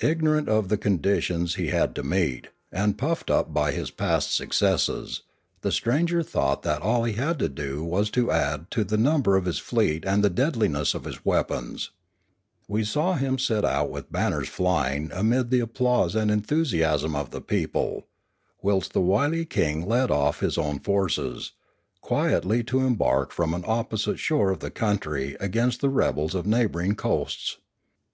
[0.00, 5.20] Ignorant of the conditions he had to meet, and puffed up by his past successes,
[5.60, 9.36] the stranger thought that all he had to do was to add to the number
[9.36, 11.90] of his fleet and the deadliness of his weapons.
[12.68, 17.42] We saw him set out with banners flying amid the applause and enthusiasm of the
[17.42, 18.06] people,
[18.62, 21.52] whilst the wily king led off his own forces,
[22.00, 26.94] quietly to embark from an opposite shore of the country against the rebels of neighbouring
[26.94, 27.58] coasts.